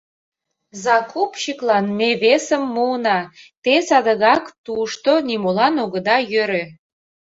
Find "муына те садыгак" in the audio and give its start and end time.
2.73-4.43